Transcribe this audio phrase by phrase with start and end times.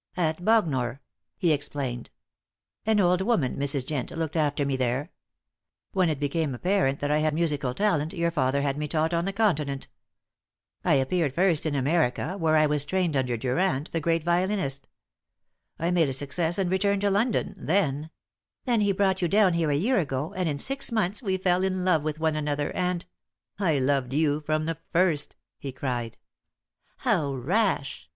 [0.17, 0.99] "At Bognor,"
[1.37, 2.09] he explained.
[2.87, 3.85] "An old woman, Mrs.
[3.85, 5.11] Jent, looked after me there.
[5.91, 9.25] When it became apparent that I had musical talent your father had me taught on
[9.25, 9.87] the Continent.
[10.83, 14.87] I appeared first in America, where I was trained under Durand, the great violinist.
[15.77, 18.09] I made a success and returned to London; then"
[18.65, 21.61] "Then he brought you down here a year ago, and in six months we fell
[21.63, 23.05] in love with one another, and"
[23.59, 26.17] "I loved you from the first," he cried.
[27.01, 28.09] "How rash!"